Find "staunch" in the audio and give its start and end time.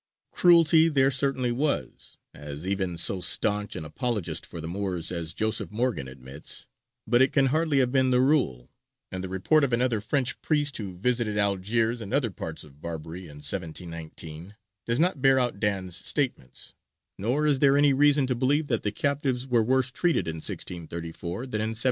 3.21-3.75